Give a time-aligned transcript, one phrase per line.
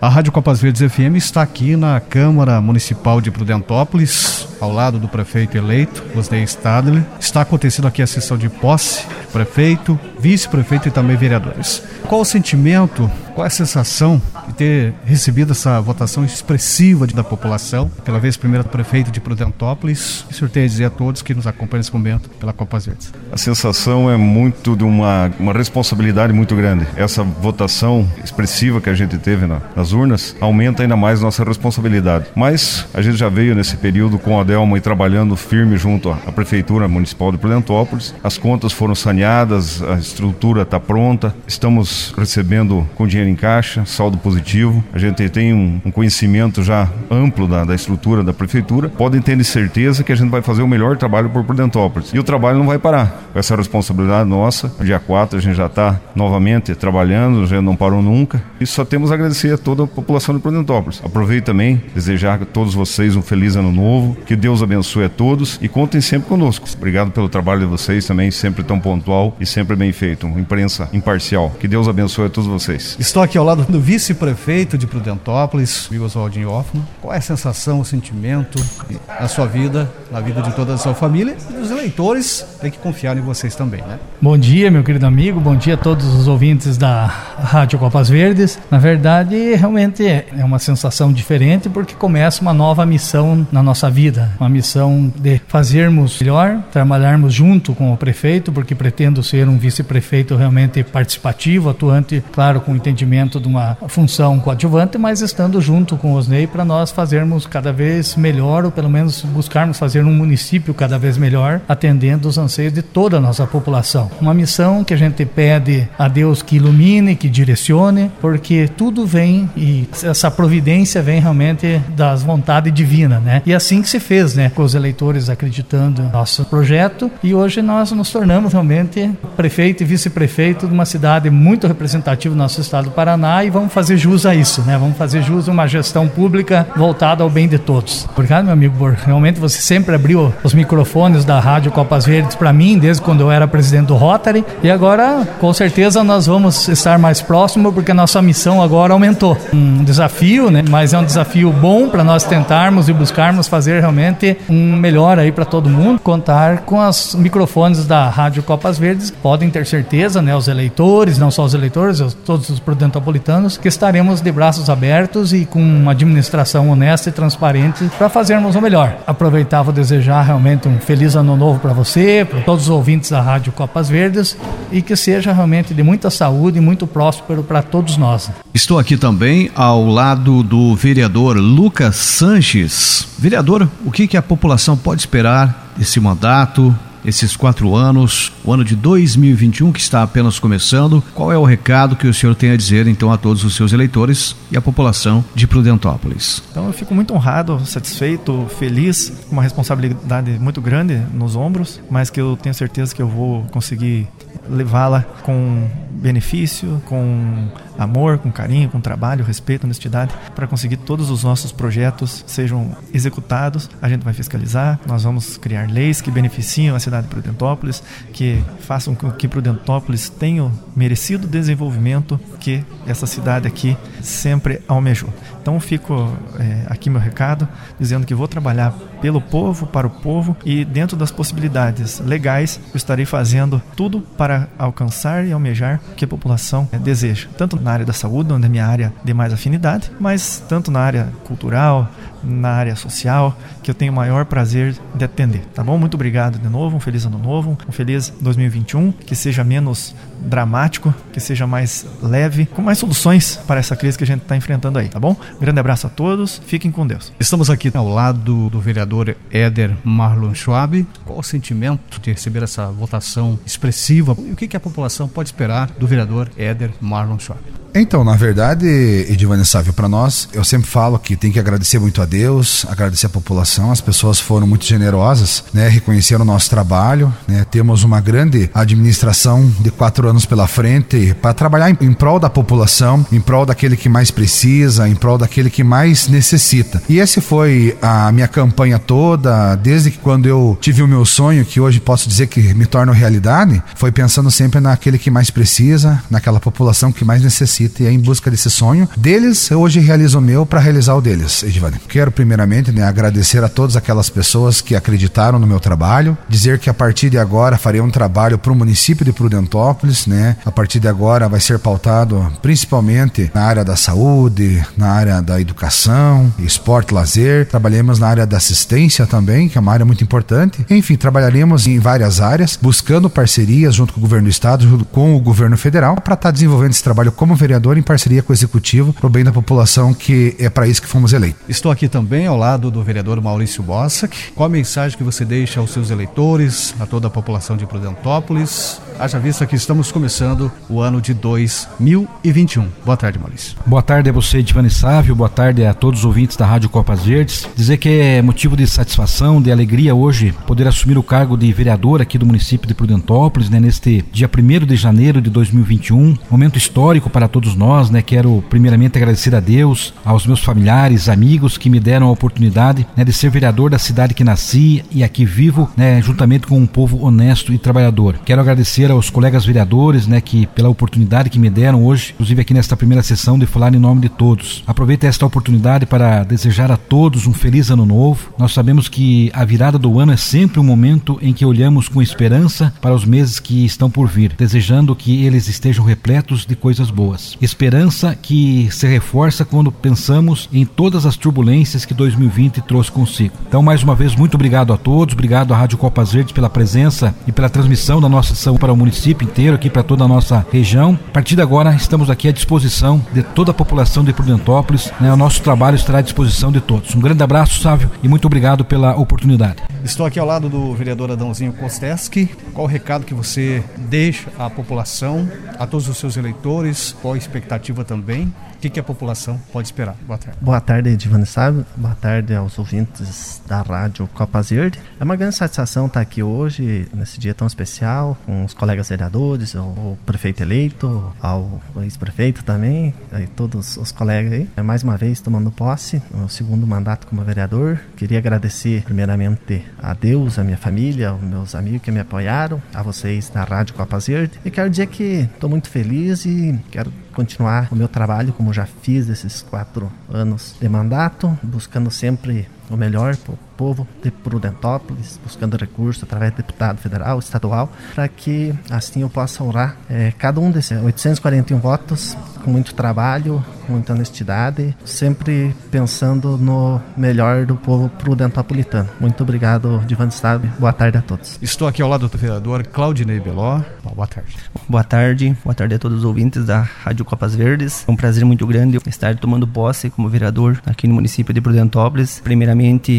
[0.00, 5.08] A Rádio Copas Verdes FM está aqui na Câmara Municipal de Prudentópolis, ao lado do
[5.08, 7.02] prefeito eleito, José Stadler.
[7.18, 11.82] Está acontecendo aqui a sessão de posse de prefeito, vice-prefeito e também vereadores.
[12.08, 18.18] Qual o sentimento, qual a sensação de ter recebido essa votação expressiva da população, pela
[18.18, 20.24] vez primeira prefeito de Prudentópolis?
[20.30, 23.12] O senhor tem a dizer a todos que nos acompanham nesse momento pela Copas Verdes.
[23.32, 26.86] A sensação é muito de uma, uma responsabilidade muito grande.
[26.96, 32.26] Essa votação expressiva que a gente teve na, nas urnas aumenta ainda mais nossa responsabilidade.
[32.34, 36.32] Mas a gente já veio nesse período com a Delma e trabalhando firme junto à
[36.32, 38.14] Prefeitura Municipal de Prudentópolis.
[38.22, 44.16] As contas foram saneadas, a estrutura está pronta, estamos recebendo com dinheiro em caixa, saldo
[44.16, 44.82] positivo.
[44.92, 48.88] A gente tem um, um conhecimento já amplo da, da, estrutura da Prefeitura.
[48.88, 52.12] Podem ter certeza que a gente vai fazer o melhor trabalho por Prudentópolis.
[52.14, 53.30] E o trabalho não vai parar.
[53.34, 58.42] Essa responsabilidade nossa, dia 4 a gente já está novamente trabalhando, já não parou nunca.
[58.60, 61.02] E só temos a agradecer a toda a população de Prudentópolis.
[61.04, 65.58] Aproveito também desejar a todos vocês um feliz ano novo, que Deus abençoe a todos
[65.60, 66.68] e contem sempre conosco.
[66.76, 70.26] Obrigado pelo trabalho de vocês também, sempre tão pontual e sempre bem feito.
[70.26, 71.50] Uma imprensa imparcial.
[71.58, 72.96] Que Deus abençoe a todos vocês.
[72.98, 76.84] Estou aqui ao lado do vice-prefeito de Prudentópolis, Oswaldinho Hoffman.
[77.00, 78.62] Qual é a sensação, o sentimento
[79.08, 82.78] na sua vida, na vida de toda a sua família e os eleitores têm que
[82.78, 83.98] confiar em vocês também, né?
[84.20, 85.40] Bom dia, meu querido amigo.
[85.40, 88.58] Bom dia a todos os ouvintes da Rádio Copas Verdes.
[88.70, 94.25] Na verdade, realmente é uma sensação diferente porque começa uma nova missão na nossa vida,
[94.38, 100.36] uma missão de fazermos melhor, trabalharmos junto com o prefeito, porque pretendo ser um vice-prefeito
[100.36, 106.16] realmente participativo, atuante, claro, com entendimento de uma função coadjuvante, mas estando junto com o
[106.16, 110.98] Osnei para nós fazermos cada vez melhor, ou pelo menos buscarmos fazer um município cada
[110.98, 114.10] vez melhor, atendendo os anseios de toda a nossa população.
[114.20, 119.48] Uma missão que a gente pede a Deus que ilumine, que direcione, porque tudo vem
[119.56, 123.42] e essa providência vem realmente das vontades divinas, né?
[123.44, 124.50] E assim que se fez, né?
[124.54, 129.86] Com os eleitores acreditando no nosso projeto e hoje nós nos tornamos realmente prefeito e
[129.86, 134.24] vice-prefeito de uma cidade muito representativa do nosso estado do Paraná e vamos fazer jus
[134.24, 134.78] a isso, né?
[134.78, 138.06] Vamos fazer jus a uma gestão pública voltada ao bem de todos.
[138.12, 138.94] Obrigado, meu amigo.
[139.04, 143.30] Realmente você sempre abriu os microfones da Rádio Copas Verdes para mim, desde quando eu
[143.30, 147.94] era presidente do Rotary, e agora, com certeza, nós vamos estar mais próximo porque a
[147.94, 149.36] nossa missão agora aumentou.
[149.52, 150.62] Um desafio, né?
[150.68, 154.05] Mas é um desafio bom para nós tentarmos e buscarmos fazer realmente
[154.48, 156.00] um melhor aí para todo mundo.
[156.00, 160.36] Contar com os microfones da Rádio Copas Verdes, podem ter certeza, né?
[160.36, 165.44] Os eleitores, não só os eleitores, todos os prudentopolitanos, que estaremos de braços abertos e
[165.44, 168.96] com uma administração honesta e transparente para fazermos o melhor.
[169.06, 173.52] Aproveitava desejar realmente um feliz ano novo para você, para todos os ouvintes da Rádio
[173.52, 174.36] Copas Verdes
[174.70, 178.30] e que seja realmente de muita saúde e muito próspero para todos nós.
[178.52, 183.06] Estou aqui também ao lado do vereador Lucas Sanches.
[183.18, 186.74] Vereador, o que, que a população pode esperar desse mandato?
[187.06, 191.02] esses quatro anos, o ano de 2021 que está apenas começando.
[191.14, 193.72] Qual é o recado que o senhor tem a dizer então a todos os seus
[193.72, 196.42] eleitores e a população de Prudentópolis?
[196.50, 202.10] Então eu fico muito honrado, satisfeito, feliz, com uma responsabilidade muito grande nos ombros, mas
[202.10, 204.08] que eu tenho certeza que eu vou conseguir
[204.50, 207.48] levá-la com benefício, com
[207.78, 213.70] amor, com carinho, com trabalho, respeito, honestidade, para conseguir todos os nossos projetos sejam executados.
[213.80, 217.82] A gente vai fiscalizar, nós vamos criar leis que beneficiam a cidade de Prudentópolis,
[218.12, 225.12] que façam com que Prudentópolis tenha o merecido desenvolvimento que essa cidade aqui sempre almejou.
[225.40, 227.48] Então fico é, aqui meu recado,
[227.78, 232.76] dizendo que vou trabalhar pelo povo, para o povo e dentro das possibilidades legais, eu
[232.76, 237.72] estarei fazendo tudo para alcançar e almejar o que a população é, deseja, tanto na
[237.72, 241.90] área da saúde, onde é minha área de mais afinidade, mas tanto na área cultural,
[242.26, 245.42] na área social, que eu tenho o maior prazer de atender.
[245.54, 245.78] Tá bom?
[245.78, 250.92] Muito obrigado de novo, um feliz ano novo, um feliz 2021, que seja menos dramático,
[251.12, 254.78] que seja mais leve, com mais soluções para essa crise que a gente está enfrentando
[254.78, 255.16] aí, tá bom?
[255.40, 257.12] Grande abraço a todos, fiquem com Deus.
[257.20, 260.86] Estamos aqui ao lado do vereador Éder Marlon Schwab.
[261.04, 264.16] Qual o sentimento de receber essa votação expressiva?
[264.18, 267.40] E o que a população pode esperar do vereador Éder Marlon Schwab?
[267.78, 272.00] Então, na verdade, Edivane Sávio, para nós, eu sempre falo que tem que agradecer muito
[272.00, 277.12] a Deus, agradecer a população, as pessoas foram muito generosas, né, reconheceram o nosso trabalho,
[277.28, 282.18] né, temos uma grande administração de quatro anos pela frente para trabalhar em, em prol
[282.18, 286.82] da população, em prol daquele que mais precisa, em prol daquele que mais necessita.
[286.88, 291.44] E esse foi a minha campanha toda, desde que quando eu tive o meu sonho,
[291.44, 296.02] que hoje posso dizer que me torna realidade, foi pensando sempre naquele que mais precisa,
[296.10, 299.80] naquela população que mais necessita necessita e é em busca desse sonho deles, eu hoje
[299.80, 301.78] realizo o meu para realizar o deles, Edivane.
[301.88, 306.70] Quero primeiramente né, agradecer a todas aquelas pessoas que acreditaram no meu trabalho, dizer que
[306.70, 310.36] a partir de agora farei um trabalho para o município de Prudentópolis, né?
[310.44, 315.40] A partir de agora vai ser pautado principalmente na área da saúde, na área da
[315.40, 317.46] educação, esporte, lazer.
[317.46, 320.64] Trabalhemos na área da assistência também, que é uma área muito importante.
[320.70, 325.16] Enfim, trabalharemos em várias áreas, buscando parcerias junto com o governo do estado, junto com
[325.16, 328.34] o governo federal, para estar tá desenvolvendo esse trabalho como vereador em parceria com o
[328.34, 331.40] executivo, para o bem da população, que é para isso que fomos eleitos.
[331.48, 334.32] Estou aqui também ao lado do vereador Maurício Bossack.
[334.34, 338.80] Qual a mensagem que você deixa aos seus eleitores, a toda a população de Prudentópolis?
[338.98, 342.66] Haja vista que estamos começando o ano de 2021.
[342.82, 343.54] Boa tarde, Maurício.
[343.66, 345.14] Boa tarde a você, Divani Sávio.
[345.14, 347.46] Boa tarde a todos os ouvintes da Rádio Copas Verdes.
[347.54, 352.00] Dizer que é motivo de satisfação, de alegria hoje poder assumir o cargo de vereador
[352.00, 356.16] aqui do município de Prudentópolis, né, neste dia 1 de janeiro de 2021.
[356.30, 358.00] Momento histórico para todos nós, né?
[358.00, 363.04] Quero primeiramente agradecer a Deus, aos meus familiares, amigos que me deram a oportunidade né,
[363.04, 367.04] de ser vereador da cidade que nasci e aqui vivo, né, juntamente com um povo
[367.04, 368.18] honesto e trabalhador.
[368.24, 372.54] Quero agradecer aos colegas vereadores, né, que pela oportunidade que me deram hoje, inclusive aqui
[372.54, 374.62] nesta primeira sessão de falar em nome de todos.
[374.66, 378.32] Aproveito esta oportunidade para desejar a todos um feliz ano novo.
[378.38, 382.02] Nós sabemos que a virada do ano é sempre um momento em que olhamos com
[382.02, 386.90] esperança para os meses que estão por vir, desejando que eles estejam repletos de coisas
[386.90, 387.36] boas.
[387.40, 393.34] Esperança que se reforça quando pensamos em todas as turbulências que 2020 trouxe consigo.
[393.48, 397.14] Então, mais uma vez, muito obrigado a todos, obrigado à Rádio Copas Verdes pela presença
[397.26, 400.46] e pela transmissão da nossa ação para o município inteiro, aqui para toda a nossa
[400.52, 400.98] região.
[401.08, 404.92] A partir de agora, estamos aqui à disposição de toda a população de Prudentópolis.
[405.00, 405.10] Né?
[405.12, 406.94] O nosso trabalho estará à disposição de todos.
[406.94, 409.62] Um grande abraço, Sávio, e muito obrigado pela oportunidade.
[409.82, 412.26] Estou aqui ao lado do vereador Adãozinho Kosteski.
[412.52, 415.28] Qual o recado que você deixa à população,
[415.58, 416.94] a todos os seus eleitores?
[417.00, 418.32] Qual a expectativa também?
[418.56, 419.94] O que, que, a população pode esperar?
[420.06, 420.38] Boa tarde.
[420.40, 421.64] Boa tarde, Divani Sábio.
[421.76, 424.80] Boa tarde aos ouvintes da rádio Copas Verde.
[424.98, 429.54] É uma grande satisfação estar aqui hoje, nesse dia tão especial, com os colegas vereadores,
[429.54, 434.48] o prefeito eleito, ao ex-prefeito também, e todos os colegas aí.
[434.56, 437.78] É mais uma vez tomando posse, no meu segundo mandato como vereador.
[437.96, 442.82] Queria agradecer, primeiramente, a Deus, a minha família, aos meus amigos que me apoiaram, a
[442.82, 444.38] vocês da rádio Copas Verde.
[444.44, 448.66] E quero dizer que estou muito feliz e quero continuar o meu trabalho como já
[448.66, 455.18] fiz esses quatro anos de mandato, buscando sempre o melhor para o povo de Prudentópolis,
[455.22, 460.40] buscando recursos através de deputado federal, estadual, para que assim eu possa honrar é, cada
[460.40, 467.56] um desses 841 votos com muito trabalho, com muita honestidade, sempre pensando no melhor do
[467.56, 468.88] povo prudentopolitano.
[469.00, 470.44] Muito obrigado, Divan Stab.
[470.58, 471.38] Boa tarde a todos.
[471.42, 473.60] Estou aqui ao lado do vereador Claudinei Beló.
[473.94, 474.36] Boa tarde.
[474.68, 475.36] Boa tarde.
[475.42, 477.84] Boa tarde a todos os ouvintes da Rádio Copas Verdes.
[477.88, 482.20] É um prazer muito grande estar tomando posse como vereador aqui no município de Prudentópolis.
[482.22, 482.55] Primeiramente,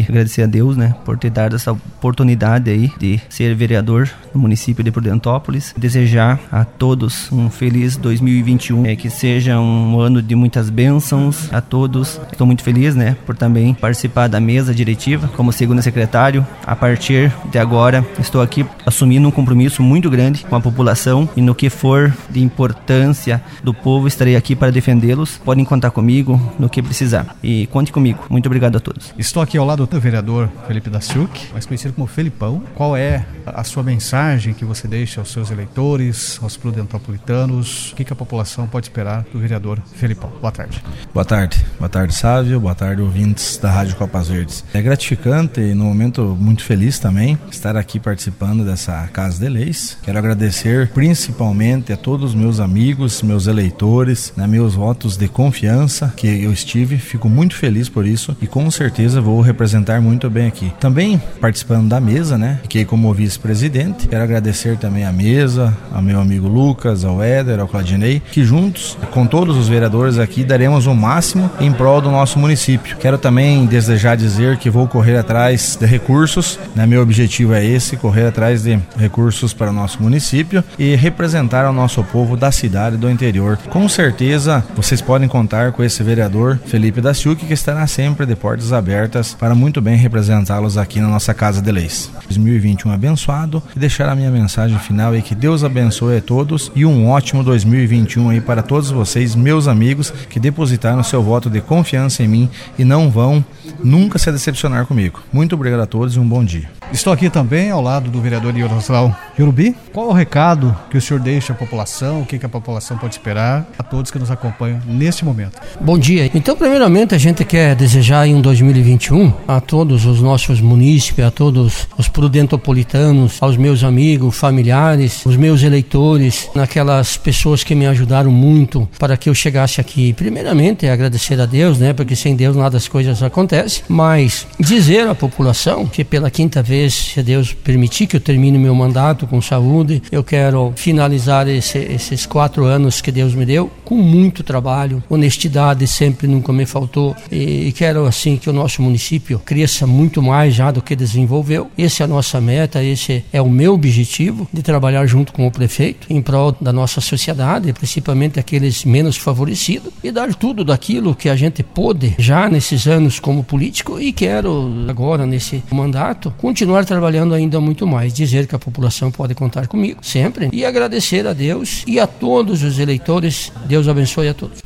[0.08, 4.84] agradecer a Deus, né, por ter dado essa oportunidade aí de ser vereador no município
[4.84, 5.74] de Prudentópolis.
[5.76, 11.60] Desejar a todos um feliz 2021, é, que seja um ano de muitas bênçãos a
[11.60, 12.20] todos.
[12.30, 16.46] Estou muito feliz, né, por também participar da mesa diretiva como segundo secretário.
[16.66, 21.42] A partir de agora, estou aqui assumindo um compromisso muito grande com a população e
[21.42, 25.38] no que for de importância do povo, estarei aqui para defendê-los.
[25.38, 27.36] Podem contar comigo no que precisar.
[27.42, 28.24] E conte comigo.
[28.28, 29.14] Muito obrigado a todos.
[29.18, 32.62] Estou aqui ao lado do vereador Felipe Daciuk, mais conhecido como Felipão.
[32.74, 37.92] Qual é a sua mensagem que você deixa aos seus eleitores, aos prudentopolitanos?
[37.92, 40.30] O que, que a população pode esperar do vereador Felipão?
[40.38, 40.84] Boa tarde.
[41.14, 41.64] Boa tarde.
[41.78, 42.60] Boa tarde, Sávio.
[42.60, 44.62] Boa tarde, ouvintes da Rádio Copas Verdes.
[44.74, 49.96] É gratificante e, no momento, muito feliz também estar aqui participando dessa Casa de Leis.
[50.02, 56.12] Quero agradecer principalmente a todos os meus amigos, meus eleitores, né, meus votos de confiança
[56.14, 56.98] que eu estive.
[56.98, 60.72] Fico muito feliz por isso e com certeza vou representar muito bem aqui.
[60.80, 62.58] Também participando da mesa, né?
[62.62, 64.08] Fiquei como vice-presidente.
[64.08, 68.96] Quero agradecer também a mesa, ao meu amigo Lucas, ao Éder, ao Claudinei, que juntos,
[69.10, 72.96] com todos os vereadores aqui, daremos o máximo em prol do nosso município.
[72.96, 76.86] Quero também desejar dizer que vou correr atrás de recursos, né?
[76.86, 81.72] Meu objetivo é esse, correr atrás de recursos para o nosso município e representar o
[81.72, 83.58] nosso povo da cidade do interior.
[83.68, 88.72] Com certeza, vocês podem contar com esse vereador Felipe Daciuc, que estará sempre de portas
[88.72, 92.10] abertas para muito bem representá-los aqui na nossa Casa de Leis.
[92.24, 96.84] 2021 abençoado e deixar a minha mensagem final e que Deus abençoe a todos e
[96.84, 102.22] um ótimo 2021 aí para todos vocês, meus amigos, que depositaram seu voto de confiança
[102.22, 103.44] em mim e não vão
[103.82, 105.22] nunca se decepcionar comigo.
[105.32, 106.68] Muito obrigado a todos e um bom dia.
[106.92, 109.76] Estou aqui também ao lado do vereador Yaroslav Yurubi.
[109.92, 112.22] Qual o recado que o senhor deixa à população?
[112.22, 115.60] O que, que a população pode esperar a todos que nos acompanham neste momento?
[115.80, 116.30] Bom dia.
[116.34, 121.88] Então, primeiramente, a gente quer desejar em 2021 a todos os nossos munícipes, a todos
[121.96, 128.88] os prudentopolitanos, aos meus amigos, familiares, os meus eleitores, naquelas pessoas que me ajudaram muito
[128.98, 130.12] para que eu chegasse aqui.
[130.12, 131.92] Primeiramente, agradecer a Deus, né?
[131.92, 133.82] Porque sem Deus nada das coisas acontecem.
[133.88, 138.74] Mas dizer à população que pela quinta vez se Deus permitir que eu termine meu
[138.74, 143.96] mandato com saúde, eu quero finalizar esse, esses quatro anos que Deus me deu com
[143.96, 148.97] muito trabalho, honestidade sempre nunca me faltou e quero assim que o nosso município
[149.44, 151.70] cresça muito mais já do que desenvolveu.
[151.76, 155.50] Essa é a nossa meta, esse é o meu objetivo de trabalhar junto com o
[155.50, 161.28] prefeito em prol da nossa sociedade, principalmente aqueles menos favorecidos e dar tudo daquilo que
[161.28, 167.34] a gente pôde já nesses anos como político e quero agora nesse mandato continuar trabalhando
[167.34, 171.82] ainda muito mais, dizer que a população pode contar comigo sempre e agradecer a Deus
[171.86, 173.52] e a todos os eleitores.
[173.66, 174.58] Deus abençoe a todos.